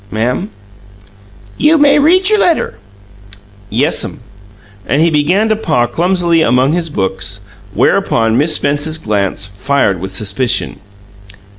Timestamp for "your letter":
2.27-2.79